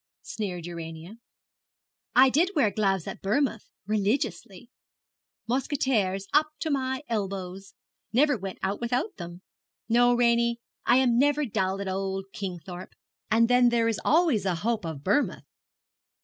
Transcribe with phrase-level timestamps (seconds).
[0.23, 1.17] sneered Urania.
[2.15, 4.71] 'I did wear gloves at Bournemouth, religiously
[5.47, 7.75] mousquetaires, up to my elbows;
[8.11, 9.43] never went out without them.
[9.87, 10.55] No, Ranie,
[10.87, 12.95] I am never dull at old Kingthorpe;
[13.29, 15.45] and then there is always a hope of Bournemouth.'